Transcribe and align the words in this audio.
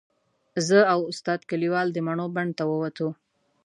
زه 0.67 0.79
او 0.93 0.99
استاد 1.11 1.39
کلیوال 1.49 1.87
د 1.93 1.97
مڼو 2.07 2.27
بڼ 2.35 2.47
ته 2.57 2.63
ووتو. 2.69 3.09